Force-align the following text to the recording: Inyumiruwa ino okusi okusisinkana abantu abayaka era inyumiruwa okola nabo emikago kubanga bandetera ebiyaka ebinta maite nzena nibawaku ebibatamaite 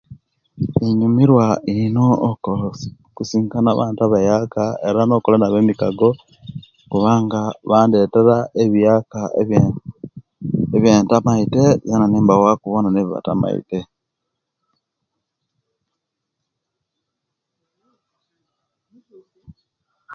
Inyumiruwa 0.87 1.47
ino 1.77 2.05
okusi 2.29 2.87
okusisinkana 3.07 3.69
abantu 3.71 3.99
abayaka 4.03 4.63
era 4.87 4.97
inyumiruwa 4.97 5.19
okola 5.21 5.37
nabo 5.39 5.57
emikago 5.61 6.09
kubanga 6.89 7.41
bandetera 7.69 8.35
ebiyaka 8.63 9.21
ebinta 10.75 11.15
maite 11.25 11.63
nzena 11.83 12.05
nibawaku 12.09 12.67
ebibatamaite 12.89 13.79